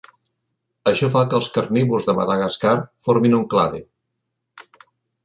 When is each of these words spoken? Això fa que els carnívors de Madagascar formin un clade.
Això 0.91 1.09
fa 1.15 1.21
que 1.33 1.37
els 1.39 1.49
carnívors 1.57 2.07
de 2.07 2.15
Madagascar 2.21 2.73
formin 3.09 3.37
un 3.41 3.45
clade. 3.53 3.83